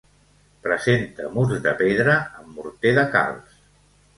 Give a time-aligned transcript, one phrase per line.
[0.67, 3.57] Presenta murs de pedra amb morter de calç.